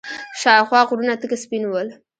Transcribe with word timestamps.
شاوخوا 0.41 0.81
غرونه 0.89 1.13
تک 1.21 1.31
سپين 1.43 1.63
ول. 1.67 1.87